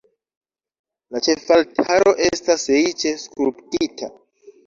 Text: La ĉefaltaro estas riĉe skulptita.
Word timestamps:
La 1.15 1.19
ĉefaltaro 1.25 2.15
estas 2.29 2.65
riĉe 2.77 3.11
skulptita. 3.27 4.13